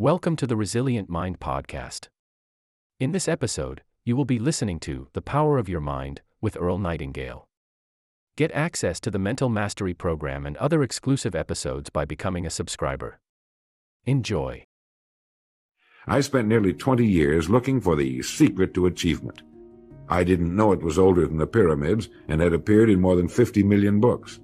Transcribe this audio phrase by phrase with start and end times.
[0.00, 2.08] Welcome to the Resilient Mind Podcast.
[2.98, 6.78] In this episode, you will be listening to The Power of Your Mind with Earl
[6.78, 7.46] Nightingale.
[8.34, 13.20] Get access to the Mental Mastery Program and other exclusive episodes by becoming a subscriber.
[14.06, 14.64] Enjoy.
[16.06, 19.42] I spent nearly 20 years looking for the secret to achievement.
[20.08, 23.28] I didn't know it was older than the pyramids and had appeared in more than
[23.28, 24.40] 50 million books.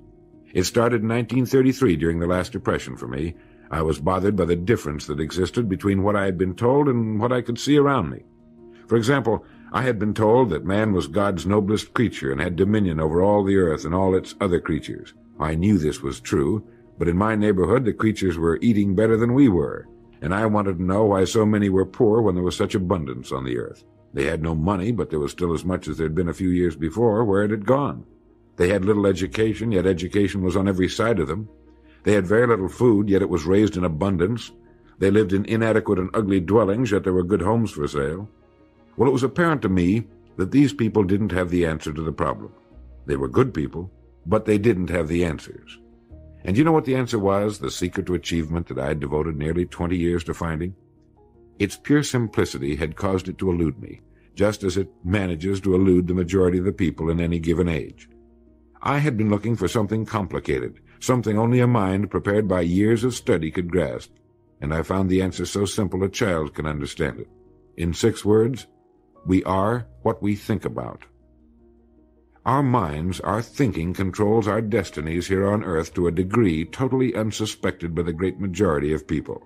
[0.52, 3.36] It started in 1933 during the last depression for me.
[3.70, 7.20] I was bothered by the difference that existed between what I had been told and
[7.20, 8.24] what I could see around me.
[8.86, 13.00] For example, I had been told that man was God's noblest creature and had dominion
[13.00, 15.14] over all the earth and all its other creatures.
[15.40, 16.66] I knew this was true,
[16.98, 19.88] but in my neighborhood the creatures were eating better than we were,
[20.22, 23.32] and I wanted to know why so many were poor when there was such abundance
[23.32, 23.84] on the earth.
[24.14, 26.34] They had no money, but there was still as much as there had been a
[26.34, 27.24] few years before.
[27.24, 28.06] Where it had gone?
[28.56, 31.48] They had little education, yet education was on every side of them.
[32.06, 34.52] They had very little food, yet it was raised in abundance.
[35.00, 38.30] They lived in inadequate and ugly dwellings, yet there were good homes for sale.
[38.96, 42.12] Well, it was apparent to me that these people didn't have the answer to the
[42.12, 42.52] problem.
[43.06, 43.90] They were good people,
[44.24, 45.80] but they didn't have the answers.
[46.44, 49.36] And you know what the answer was, the secret to achievement that I had devoted
[49.36, 50.76] nearly 20 years to finding?
[51.58, 54.00] Its pure simplicity had caused it to elude me,
[54.36, 58.08] just as it manages to elude the majority of the people in any given age.
[58.80, 63.14] I had been looking for something complicated, something only a mind prepared by years of
[63.14, 64.12] study could grasp,
[64.60, 67.28] and I found the answer so simple a child can understand it.
[67.76, 68.66] In six words,
[69.26, 71.04] we are what we think about.
[72.46, 77.94] Our minds, our thinking controls our destinies here on earth to a degree totally unsuspected
[77.94, 79.42] by the great majority of people.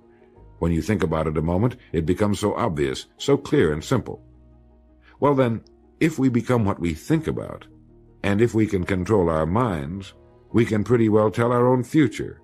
[0.59, 4.23] When you think about it a moment, it becomes so obvious, so clear and simple.
[5.19, 5.62] Well then,
[5.98, 7.67] if we become what we think about,
[8.23, 10.12] and if we can control our minds,
[10.53, 12.41] we can pretty well tell our own future.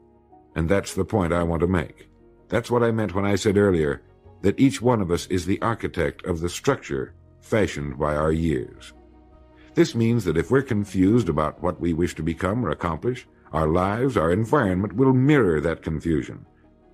[0.55, 2.09] And that's the point I want to make.
[2.49, 4.03] That's what I meant when I said earlier
[4.43, 8.93] that each one of us is the architect of the structure fashioned by our years.
[9.75, 13.69] This means that if we're confused about what we wish to become or accomplish, our
[13.69, 16.47] lives, our environment will mirror that confusion.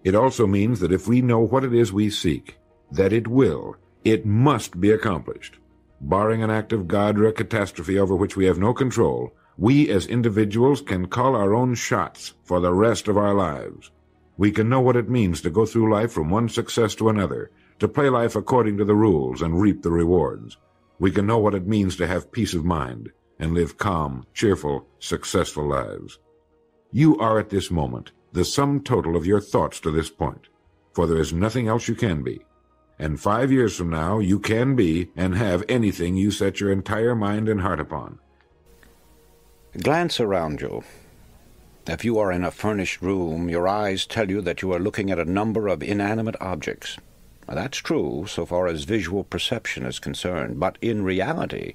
[0.05, 2.59] It also means that if we know what it is we seek,
[2.91, 5.59] that it will, it must be accomplished.
[6.01, 9.91] Barring an act of God or a catastrophe over which we have no control, we
[9.91, 13.91] as individuals can call our own shots for the rest of our lives.
[14.39, 17.51] We can know what it means to go through life from one success to another,
[17.79, 20.57] to play life according to the rules and reap the rewards.
[20.99, 24.87] We can know what it means to have peace of mind and live calm, cheerful,
[24.99, 26.19] successful lives.
[26.93, 30.49] You are at this moment the sum total of your thoughts to this point,
[30.95, 32.41] for there is nothing else you can be.
[32.99, 37.15] And five years from now, you can be and have anything you set your entire
[37.15, 38.21] mind and heart upon.
[39.81, 40.85] Glance around you.
[41.87, 45.11] If you are in a furnished room, your eyes tell you that you are looking
[45.11, 46.99] at a number of inanimate objects.
[47.49, 51.73] Now, that's true so far as visual perception is concerned, but in reality,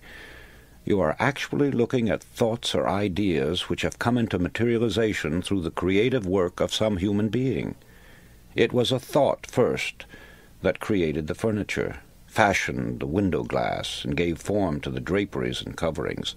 [0.86, 5.72] you are actually looking at thoughts or ideas which have come into materialization through the
[5.72, 7.74] creative work of some human being.
[8.54, 10.06] It was a thought first
[10.62, 15.76] that created the furniture, fashioned the window glass, and gave form to the draperies and
[15.76, 16.36] coverings.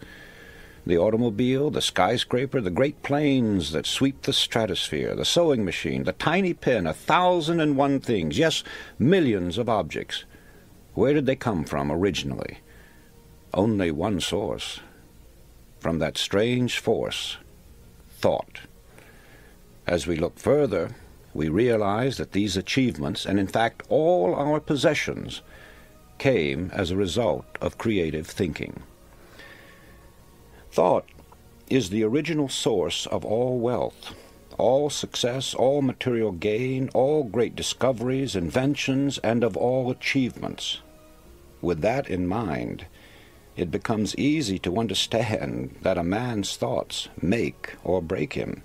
[0.87, 6.13] The automobile, the skyscraper, the great planes that sweep the stratosphere, the sewing machine, the
[6.13, 8.65] tiny pen, a thousand and one things, yes,
[8.99, 10.25] millions of objects.
[10.95, 12.59] Where did they come from originally?
[13.53, 14.81] Only one source.
[15.81, 17.37] From that strange force,
[18.09, 18.61] thought.
[19.87, 20.95] As we look further,
[21.35, 25.43] we realize that these achievements, and in fact all our possessions,
[26.19, 28.83] came as a result of creative thinking.
[30.73, 31.07] Thought
[31.69, 34.15] is the original source of all wealth,
[34.59, 40.81] all success, all material gain, all great discoveries, inventions, and of all achievements.
[41.61, 42.87] With that in mind,
[43.57, 48.63] it becomes easy to understand that a man's thoughts make or break him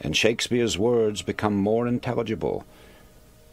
[0.00, 2.64] and Shakespeare's words become more intelligible.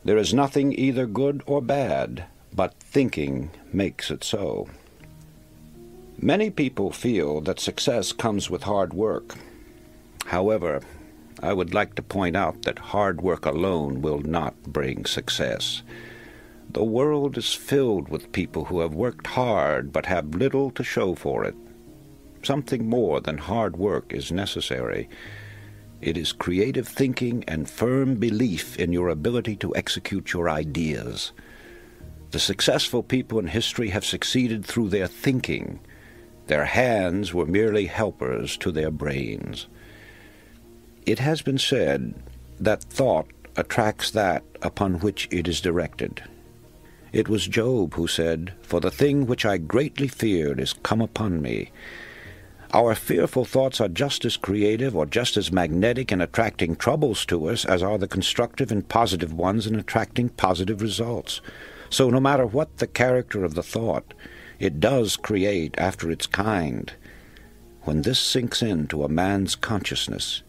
[0.03, 4.67] There is nothing either good or bad, but thinking makes it so.
[6.23, 9.33] Many people feel that success comes with hard work.
[10.27, 10.81] However,
[11.41, 15.81] I would like to point out that hard work alone will not bring success.
[16.69, 21.15] The world is filled with people who have worked hard but have little to show
[21.15, 21.55] for it.
[22.43, 25.09] Something more than hard work is necessary.
[26.01, 31.31] It is creative thinking and firm belief in your ability to execute your ideas.
[32.29, 35.79] The successful people in history have succeeded through their thinking.
[36.47, 39.67] Their hands were merely helpers to their brains.
[41.05, 42.13] It has been said
[42.59, 46.23] that thought attracts that upon which it is directed.
[47.11, 51.41] It was Job who said, For the thing which I greatly feared is come upon
[51.41, 51.71] me.
[52.73, 57.49] Our fearful thoughts are just as creative or just as magnetic in attracting troubles to
[57.49, 61.41] us as are the constructive and positive ones in attracting positive results.
[61.89, 64.13] So no matter what the character of the thought,
[64.61, 66.93] it does create after its kind.
[67.81, 70.43] When this sinks into a man's consciousness,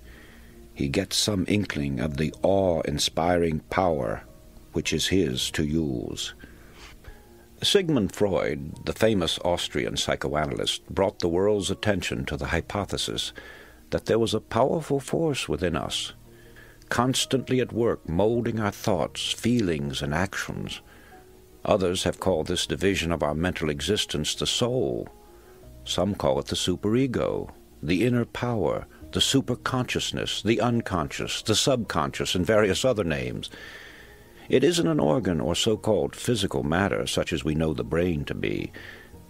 [0.74, 4.22] he gets some inkling of the awe-inspiring power
[4.72, 6.34] which is his to use.
[7.62, 13.32] Sigmund Freud, the famous Austrian psychoanalyst, brought the world's attention to the hypothesis
[13.90, 16.14] that there was a powerful force within us,
[16.88, 20.80] constantly at work molding our thoughts, feelings, and actions.
[21.64, 25.08] Others have called this division of our mental existence the soul.
[25.84, 27.50] Some call it the superego,
[27.82, 33.50] the inner power, the superconsciousness, the unconscious, the subconscious, and various other names.
[34.48, 38.34] It isn't an organ or so-called physical matter such as we know the brain to
[38.34, 38.72] be.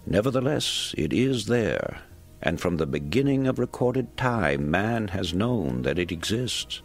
[0.05, 2.01] Nevertheless, it is there,
[2.41, 6.81] and from the beginning of recorded time man has known that it exists.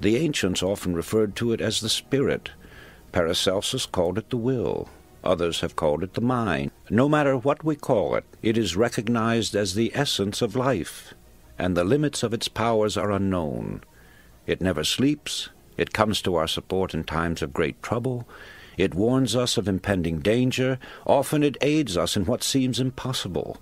[0.00, 2.50] The ancients often referred to it as the spirit.
[3.12, 4.88] Paracelsus called it the will.
[5.24, 6.70] Others have called it the mind.
[6.90, 11.14] No matter what we call it, it is recognized as the essence of life,
[11.58, 13.82] and the limits of its powers are unknown.
[14.46, 18.28] It never sleeps, it comes to our support in times of great trouble.
[18.76, 20.78] It warns us of impending danger.
[21.04, 23.58] Often it aids us in what seems impossible.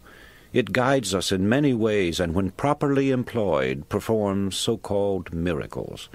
[0.52, 6.08] It guides us in many ways, and when properly employed, performs so-called miracles.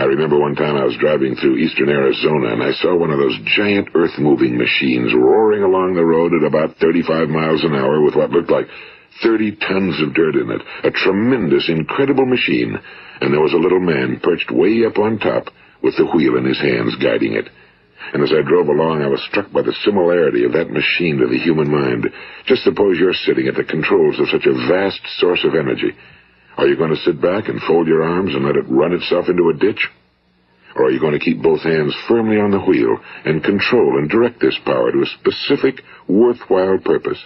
[0.00, 3.18] I remember one time I was driving through eastern Arizona and I saw one of
[3.20, 8.16] those giant earth-moving machines roaring along the road at about 35 miles an hour with
[8.16, 8.64] what looked like
[9.22, 10.62] 30 tons of dirt in it.
[10.84, 12.80] A tremendous, incredible machine.
[13.20, 15.52] And there was a little man perched way up on top
[15.82, 17.52] with the wheel in his hands guiding it.
[18.14, 21.28] And as I drove along, I was struck by the similarity of that machine to
[21.28, 22.08] the human mind.
[22.46, 25.92] Just suppose you're sitting at the controls of such a vast source of energy.
[26.56, 29.28] Are you going to sit back and fold your arms and let it run itself
[29.28, 29.88] into a ditch?
[30.76, 34.08] Or are you going to keep both hands firmly on the wheel and control and
[34.08, 37.18] direct this power to a specific, worthwhile purpose?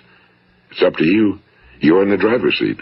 [0.70, 1.38] It's up to you.
[1.80, 2.78] You're in the driver's seat.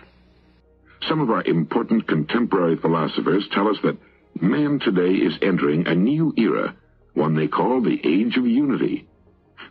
[1.08, 3.98] Some of our important contemporary philosophers tell us that
[4.40, 6.76] man today is entering a new era,
[7.14, 9.08] one they call the Age of Unity.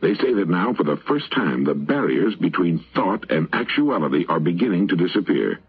[0.02, 4.40] They say that now, for the first time, the barriers between thought and actuality are
[4.40, 5.60] beginning to disappear.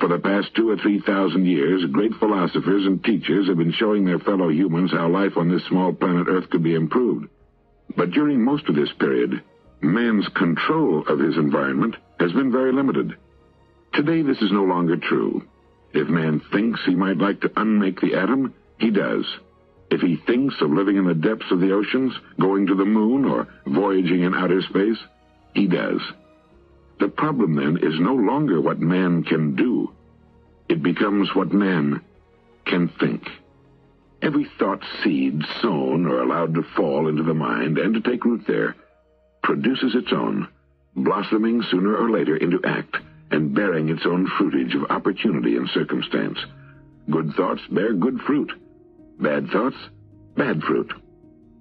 [0.00, 4.06] For the past two or three thousand years, great philosophers and teachers have been showing
[4.06, 7.28] their fellow humans how life on this small planet Earth could be improved.
[7.96, 9.42] But during most of this period,
[9.82, 13.14] man's control of his environment has been very limited.
[13.92, 15.46] Today this is no longer true.
[15.92, 19.26] If man thinks he might like to unmake the atom, he does.
[19.90, 23.26] If he thinks of living in the depths of the oceans, going to the moon,
[23.26, 24.98] or voyaging in outer space,
[25.52, 26.00] he does.
[27.00, 29.90] The problem then is no longer what man can do.
[30.68, 32.02] It becomes what man
[32.66, 33.26] can think.
[34.20, 38.46] Every thought seed sown or allowed to fall into the mind and to take root
[38.46, 38.76] there
[39.42, 40.46] produces its own,
[40.94, 42.98] blossoming sooner or later into act
[43.30, 46.38] and bearing its own fruitage of opportunity and circumstance.
[47.08, 48.52] Good thoughts bear good fruit.
[49.18, 49.76] Bad thoughts,
[50.36, 50.92] bad fruit.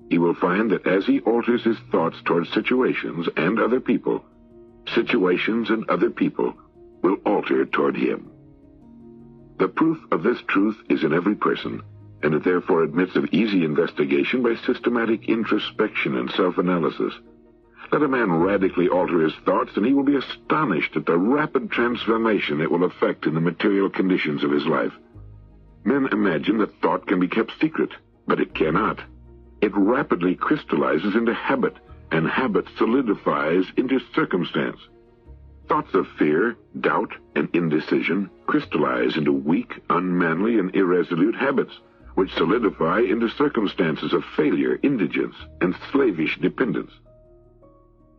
[0.10, 4.26] He will find that as he alters his thoughts towards situations and other people,
[4.96, 6.54] situations and other people
[7.02, 8.32] will alter toward him.
[9.58, 11.82] The proof of this truth is in every person,
[12.24, 17.14] and it therefore admits of easy investigation by systematic introspection and self-analysis.
[17.92, 21.72] Let a man radically alter his thoughts, and he will be astonished at the rapid
[21.72, 24.94] transformation it will effect in the material conditions of his life.
[25.84, 27.90] Men imagine that thought can be kept secret,
[28.28, 29.00] but it cannot.
[29.62, 31.76] It rapidly crystallizes into habit,
[32.12, 34.80] and habit solidifies into circumstance.
[35.68, 41.74] Thoughts of fear, doubt, and indecision crystallize into weak, unmanly, and irresolute habits,
[42.16, 46.92] which solidify into circumstances of failure, indigence, and slavish dependence.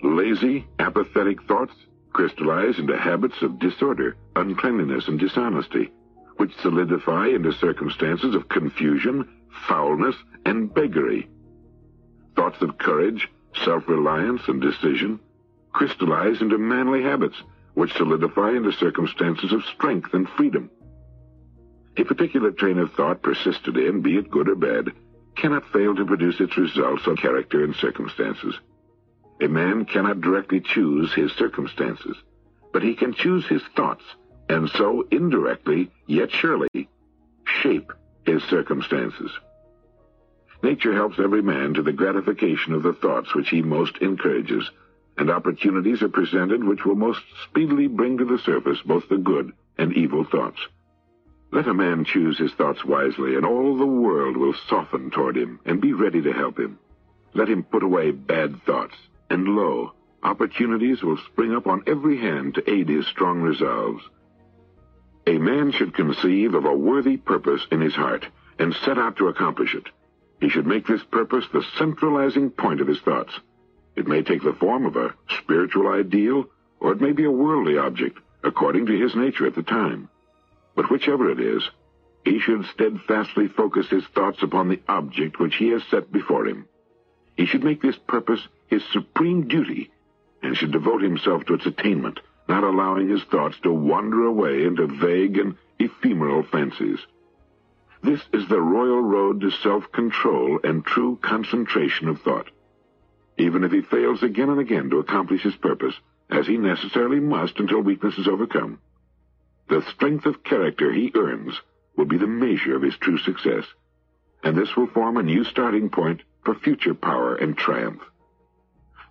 [0.02, 1.74] Lazy, apathetic thoughts
[2.12, 5.92] crystallize into habits of disorder, uncleanliness, and dishonesty,
[6.36, 9.28] which solidify into circumstances of confusion,
[9.68, 10.14] foulness,
[10.46, 11.28] and beggary.
[12.36, 13.28] Thoughts of courage,
[13.64, 15.20] self-reliance, and decision
[15.72, 17.36] crystallize into manly habits,
[17.74, 20.70] which solidify into circumstances of strength and freedom.
[21.96, 24.90] A particular train of thought persisted in, be it good or bad,
[25.36, 28.54] cannot fail to produce its results on character and circumstances.
[29.40, 32.16] A man cannot directly choose his circumstances,
[32.72, 34.04] but he can choose his thoughts,
[34.48, 36.88] and so indirectly, yet surely,
[37.44, 37.92] shape
[38.24, 39.30] his circumstances.
[40.62, 44.70] Nature helps every man to the gratification of the thoughts which he most encourages,
[45.16, 49.52] and opportunities are presented which will most speedily bring to the surface both the good
[49.78, 50.60] and evil thoughts.
[51.50, 55.58] Let a man choose his thoughts wisely, and all the world will soften toward him
[55.64, 56.78] and be ready to help him.
[57.32, 58.94] Let him put away bad thoughts,
[59.30, 64.02] and lo, opportunities will spring up on every hand to aid his strong resolves.
[65.26, 68.26] A man should conceive of a worthy purpose in his heart,
[68.58, 69.88] and set out to accomplish it.
[70.40, 73.32] He should make this purpose the centralizing point of his thoughts.
[73.94, 76.46] It may take the form of a spiritual ideal,
[76.80, 80.08] or it may be a worldly object, according to his nature at the time.
[80.74, 81.68] But whichever it is,
[82.24, 86.66] he should steadfastly focus his thoughts upon the object which he has set before him.
[87.36, 89.90] He should make this purpose his supreme duty,
[90.42, 94.86] and should devote himself to its attainment, not allowing his thoughts to wander away into
[94.86, 96.98] vague and ephemeral fancies.
[98.02, 102.50] This is the royal road to self-control and true concentration of thought.
[103.36, 105.94] Even if he fails again and again to accomplish his purpose,
[106.30, 108.78] as he necessarily must until weakness is overcome,
[109.68, 111.60] the strength of character he earns
[111.96, 113.64] will be the measure of his true success,
[114.42, 118.00] and this will form a new starting point for future power and triumph.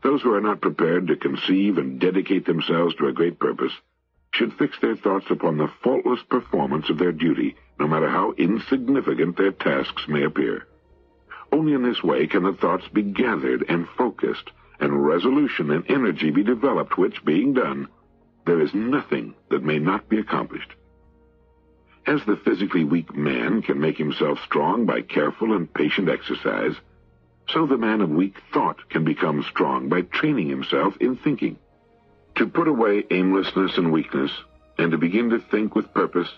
[0.02, 3.74] Those who are not prepared to conceive and dedicate themselves to a great purpose
[4.32, 9.38] should fix their thoughts upon the faultless performance of their duty, no matter how insignificant
[9.38, 10.68] their tasks may appear.
[11.52, 16.30] Only in this way can the thoughts be gathered and focused, and resolution and energy
[16.30, 17.88] be developed, which, being done,
[18.46, 20.74] there is nothing that may not be accomplished.
[22.06, 26.74] As the physically weak man can make himself strong by careful and patient exercise,
[27.50, 31.58] so the man of weak thought can become strong by training himself in thinking.
[32.40, 34.32] To put away aimlessness and weakness,
[34.78, 36.30] and to begin to think with purpose,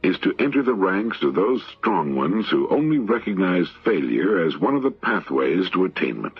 [0.00, 4.76] is to enter the ranks of those strong ones who only recognize failure as one
[4.76, 6.38] of the pathways to attainment,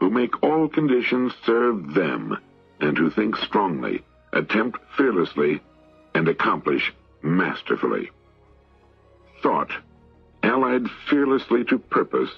[0.00, 2.38] who make all conditions serve them,
[2.80, 5.60] and who think strongly, attempt fearlessly,
[6.14, 8.10] and accomplish masterfully.
[9.42, 9.72] Thought,
[10.42, 12.30] allied fearlessly to purpose,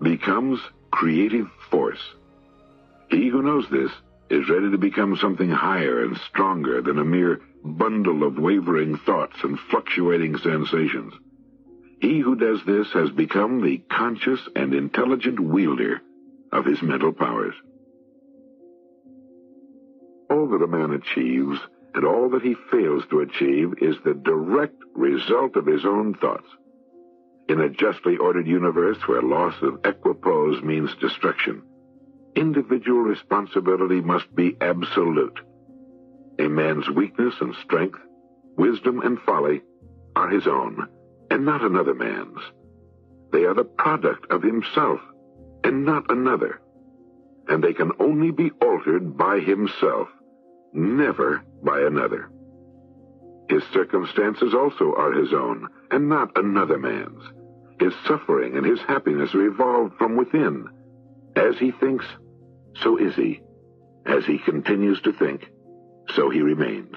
[0.00, 0.60] becomes
[0.92, 2.14] creative force.
[3.10, 3.90] He who knows this
[4.30, 9.36] is ready to become something higher and stronger than a mere bundle of wavering thoughts
[9.42, 11.12] and fluctuating sensations.
[12.00, 16.02] He who does this has become the conscious and intelligent wielder
[16.52, 17.54] of his mental powers.
[20.28, 21.58] All that a man achieves
[21.94, 26.46] and all that he fails to achieve is the direct result of his own thoughts.
[27.48, 31.62] In a justly ordered universe where loss of equipoise means destruction,
[32.36, 35.40] individual responsibility must be absolute.
[36.38, 37.98] A man's weakness and strength,
[38.56, 39.62] wisdom and folly
[40.14, 40.86] are his own,
[41.30, 42.38] and not another man's.
[43.32, 45.00] They are the product of himself,
[45.64, 46.60] and not another.
[47.48, 50.08] And they can only be altered by himself,
[50.72, 52.30] never by another.
[53.48, 57.22] His circumstances also are his own, and not another man's.
[57.78, 60.68] His suffering and his happiness revolve from within.
[61.36, 62.06] As he thinks,
[62.82, 63.40] so is he.
[64.04, 65.50] As he continues to think,
[66.14, 66.96] so he remains.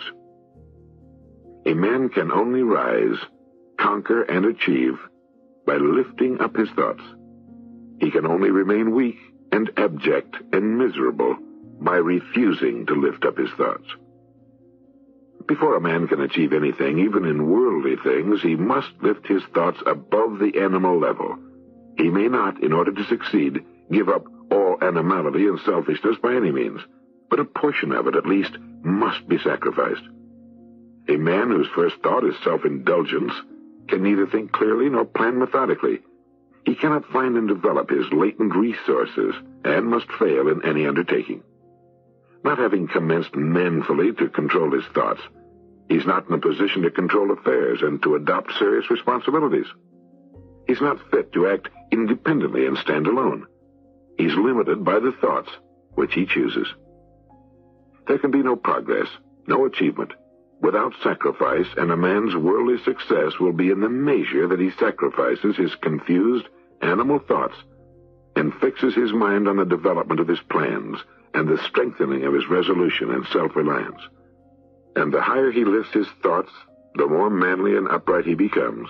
[1.65, 3.17] A man can only rise,
[3.79, 4.97] conquer, and achieve
[5.65, 7.03] by lifting up his thoughts.
[7.99, 9.17] He can only remain weak
[9.51, 11.37] and abject and miserable
[11.81, 13.85] by refusing to lift up his thoughts.
[15.47, 19.81] Before a man can achieve anything, even in worldly things, he must lift his thoughts
[19.85, 21.37] above the animal level.
[21.97, 24.25] He may not, in order to succeed, give up
[24.81, 26.81] animality and selfishness by any means,
[27.29, 30.03] but a portion of it, at least, must be sacrificed.
[31.07, 33.33] A man whose first thought is self-indulgence
[33.87, 35.99] can neither think clearly nor plan methodically.
[36.65, 41.43] He cannot find and develop his latent resources and must fail in any undertaking.
[42.43, 45.21] Not having commenced manfully to control his thoughts,
[45.89, 49.65] He's not in a position to control affairs and to adopt serious responsibilities.
[50.67, 53.47] He's not fit to act independently and stand alone.
[54.19, 55.49] He's limited by the thoughts
[55.95, 56.67] which he chooses.
[58.05, 59.07] There can be no progress,
[59.47, 60.11] no achievement,
[60.61, 65.55] without sacrifice, and a man's worldly success will be in the measure that he sacrifices
[65.55, 66.47] his confused
[66.81, 67.55] animal thoughts
[68.35, 70.97] and fixes his mind on the development of his plans
[71.33, 74.01] and the strengthening of his resolution and self-reliance.
[74.97, 76.51] And the higher he lifts his thoughts,
[76.95, 78.89] the more manly and upright he becomes.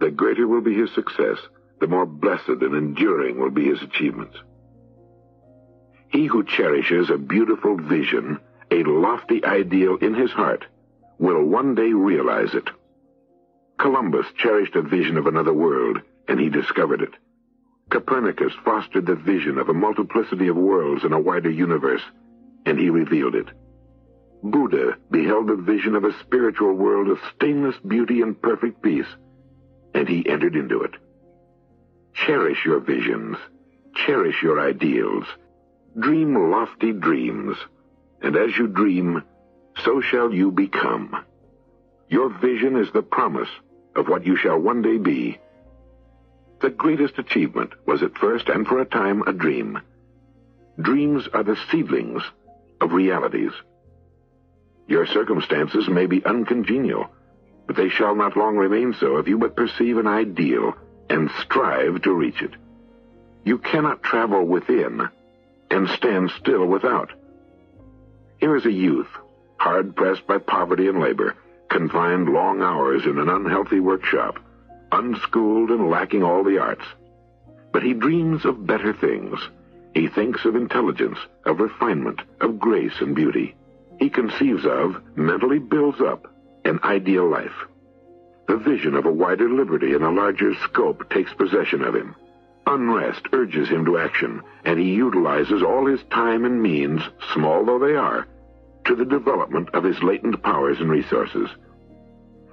[0.00, 1.36] The greater will be his success,
[1.80, 4.38] the more blessed and enduring will be his achievements.
[6.14, 8.38] He who cherishes a beautiful vision,
[8.70, 10.64] a lofty ideal in his heart,
[11.18, 12.70] will one day realize it.
[13.80, 17.14] Columbus cherished a vision of another world, and he discovered it.
[17.90, 22.02] Copernicus fostered the vision of a multiplicity of worlds in a wider universe,
[22.64, 23.48] and he revealed it.
[24.44, 29.12] Buddha beheld the vision of a spiritual world of stainless beauty and perfect peace,
[29.94, 30.92] and he entered into it.
[32.12, 33.36] Cherish your visions.
[34.06, 35.24] Cherish your ideals.
[35.98, 37.56] Dream lofty dreams,
[38.20, 39.22] and as you dream,
[39.84, 41.24] so shall you become.
[42.08, 43.48] Your vision is the promise
[43.94, 45.38] of what you shall one day be.
[46.60, 49.80] The greatest achievement was at first and for a time a dream.
[50.80, 52.22] Dreams are the seedlings
[52.80, 53.52] of realities.
[54.88, 57.06] Your circumstances may be uncongenial,
[57.68, 60.74] but they shall not long remain so if you but perceive an ideal
[61.08, 62.52] and strive to reach it.
[63.44, 65.08] You cannot travel within
[65.74, 67.10] and stand still without.
[68.38, 69.08] Here is a youth,
[69.56, 71.34] hard pressed by poverty and labor,
[71.68, 74.38] confined long hours in an unhealthy workshop,
[74.92, 76.84] unschooled and lacking all the arts.
[77.72, 79.40] But he dreams of better things.
[79.94, 83.56] He thinks of intelligence, of refinement, of grace and beauty.
[83.98, 86.32] He conceives of, mentally builds up,
[86.64, 87.66] an ideal life.
[88.46, 92.14] The vision of a wider liberty and a larger scope takes possession of him.
[92.66, 97.02] Unrest urges him to action, and he utilizes all his time and means,
[97.34, 98.26] small though they are,
[98.86, 101.50] to the development of his latent powers and resources.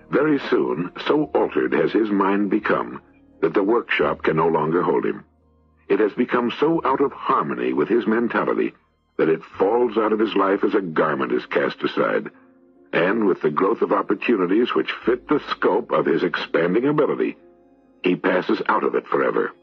[0.09, 3.01] Very soon, so altered has his mind become
[3.41, 5.23] that the workshop can no longer hold him.
[5.87, 8.73] It has become so out of harmony with his mentality
[9.17, 12.29] that it falls out of his life as a garment is cast aside,
[12.93, 17.37] and with the growth of opportunities which fit the scope of his expanding ability,
[18.03, 19.53] he passes out of it forever.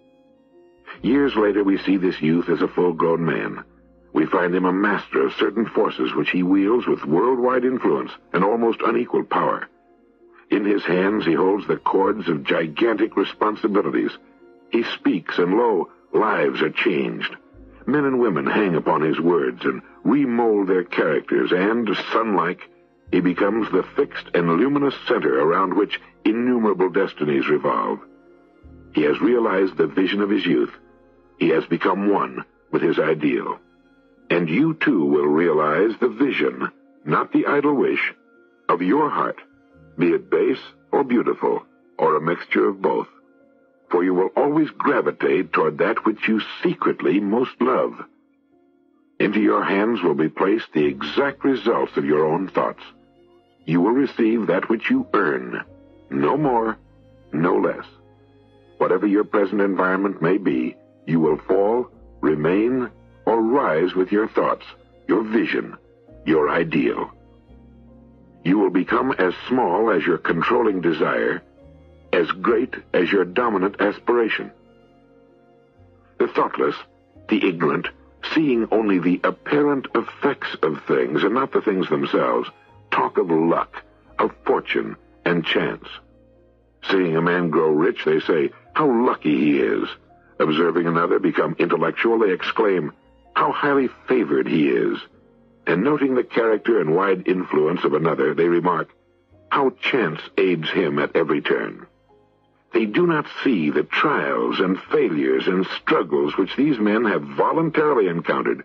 [1.02, 3.64] Years later, we see this youth as a full-grown man.
[4.12, 8.42] We find him a master of certain forces which he wields with worldwide influence and
[8.42, 9.68] almost unequaled power.
[10.50, 14.10] In his hands he holds the cords of gigantic responsibilities.
[14.70, 17.36] He speaks, and lo, lives are changed.
[17.86, 22.68] Men and women hang upon his words and remold their characters, and, sun-like,
[23.12, 28.00] he becomes the fixed and luminous center around which innumerable destinies revolve.
[28.94, 30.72] He has realized the vision of his youth.
[31.38, 33.58] He has become one with his ideal.
[34.30, 36.70] And you too will realize the vision,
[37.04, 38.14] not the idle wish,
[38.68, 39.40] of your heart
[39.98, 40.60] be it base
[40.92, 41.64] or beautiful,
[41.98, 43.08] or a mixture of both.
[43.90, 47.94] For you will always gravitate toward that which you secretly most love.
[49.18, 52.82] Into your hands will be placed the exact results of your own thoughts.
[53.64, 55.64] You will receive that which you earn,
[56.10, 56.78] no more,
[57.32, 57.84] no less.
[58.78, 60.76] Whatever your present environment may be,
[61.08, 61.90] you will fall,
[62.20, 62.88] remain,
[63.24, 64.64] or rise with your thoughts,
[65.08, 65.76] your vision,
[66.24, 67.10] your ideal
[68.48, 71.42] you will become as small as your controlling desire,
[72.14, 74.50] as great as your dominant aspiration.
[76.18, 76.74] The thoughtless,
[77.28, 77.88] the ignorant,
[78.34, 82.48] seeing only the apparent effects of things and not the things themselves,
[82.90, 83.84] talk of luck,
[84.18, 85.86] of fortune, and chance.
[86.90, 89.88] Seeing a man grow rich, they say, how lucky he is.
[90.40, 92.92] Observing another become intellectual, they exclaim,
[93.34, 94.98] how highly favored he is
[95.68, 98.88] and noting the character and wide influence of another, they remark,
[99.50, 101.86] how chance aids him at every turn.
[102.72, 108.08] They do not see the trials and failures and struggles which these men have voluntarily
[108.08, 108.64] encountered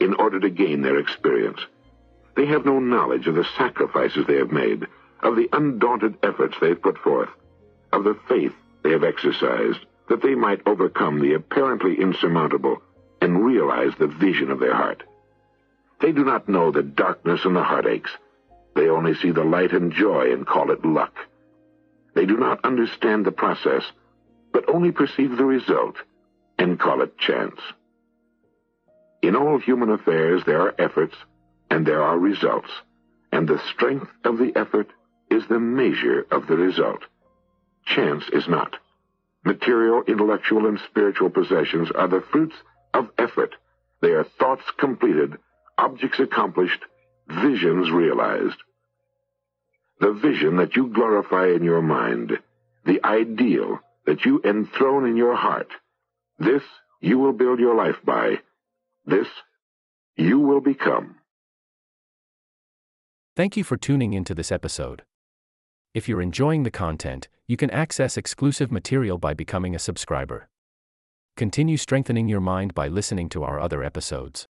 [0.00, 1.60] in order to gain their experience.
[2.34, 4.86] They have no knowledge of the sacrifices they have made,
[5.22, 7.28] of the undaunted efforts they have put forth,
[7.92, 12.82] of the faith they have exercised, that they might overcome the apparently insurmountable
[13.22, 15.04] and realize the vision of their heart.
[16.00, 18.10] They do not know the darkness and the heartaches.
[18.74, 21.14] They only see the light and joy and call it luck.
[22.14, 23.84] They do not understand the process,
[24.52, 25.94] but only perceive the result
[26.58, 27.60] and call it chance.
[29.22, 31.14] In all human affairs there are efforts
[31.70, 32.70] and there are results,
[33.30, 34.88] and the strength of the effort
[35.30, 37.04] is the measure of the result.
[37.86, 38.76] Chance is not.
[39.50, 42.54] Material, intellectual, and spiritual possessions are the fruits
[42.94, 43.56] of effort.
[44.00, 45.38] They are thoughts completed
[45.76, 46.80] objects accomplished,
[47.26, 48.58] visions realized.
[49.98, 52.38] The vision that you glorify in your mind,
[52.86, 55.72] the ideal that you enthrone in your heart,
[56.38, 56.62] this
[57.00, 58.38] you will build your life by.
[59.04, 59.26] This
[60.16, 61.16] you will become.
[63.34, 65.02] Thank you for tuning into this episode.
[65.92, 70.48] If you're enjoying the content, you can access exclusive material by becoming a subscriber.
[71.36, 74.46] Continue strengthening your mind by listening to our other episodes.